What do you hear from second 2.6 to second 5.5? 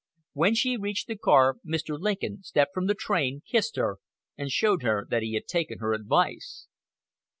from the train, kissed her, and showed her that he had